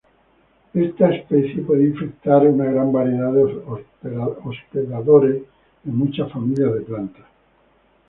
Esta 0.73 1.13
especie 1.13 1.61
puede 1.61 1.83
infectar 1.85 2.47
una 2.47 2.65
gran 2.65 2.91
variedad 2.91 3.31
de 3.31 3.43
hospedadores 3.43 5.43
en 5.85 5.95
muchas 5.95 6.31
familias 6.31 6.73
de 6.73 6.81
plantas. 6.81 7.25